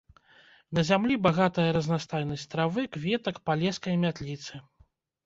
[0.77, 4.53] На зямлі багатая разнастайнасць травы, кветак, палескай мятліцы.